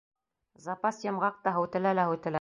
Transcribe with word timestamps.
Запас 0.63 1.03
йомғаҡ 1.07 1.39
та 1.45 1.57
һүтелә 1.59 1.97
лә 2.01 2.11
һүтелә. 2.13 2.29